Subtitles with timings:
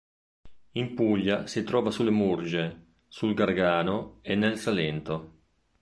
[0.71, 5.33] In Puglia si trova sulle Murge, sul Gargano e nel Salento.